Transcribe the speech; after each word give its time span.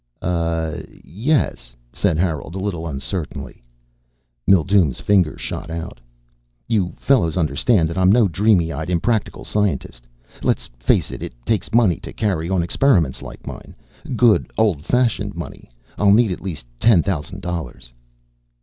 "Uh 0.19 0.77
yes," 1.03 1.75
said 1.93 2.17
Harold 2.17 2.55
a 2.55 2.57
little 2.57 2.87
uncertainly. 2.87 3.61
Mildume's 4.47 4.99
finger 4.99 5.37
shot 5.37 5.69
out. 5.69 5.99
"You 6.67 6.95
fellows 6.97 7.37
understand 7.37 7.87
that 7.87 7.99
I'm 7.99 8.11
no 8.11 8.27
dreamy 8.27 8.73
eyed 8.73 8.89
impractical 8.89 9.45
scientist. 9.45 10.07
Let's 10.41 10.65
face 10.79 11.11
it 11.11 11.21
it 11.21 11.33
takes 11.45 11.71
money 11.71 11.99
to 11.99 12.13
carry 12.13 12.49
on 12.49 12.63
experiments 12.63 13.21
like 13.21 13.45
mine. 13.45 13.75
Good 14.15 14.51
old 14.57 14.83
fashioned 14.83 15.35
money. 15.35 15.69
I'll 15.99 16.09
need 16.11 16.31
at 16.31 16.41
least 16.41 16.65
ten 16.79 17.03
thousand 17.03 17.41
dollars." 17.43 17.93